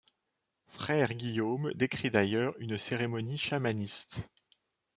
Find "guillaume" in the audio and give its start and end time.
1.13-1.71